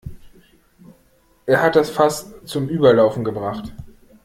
[1.45, 3.71] Er hat das Fass zum Überlaufen gebracht.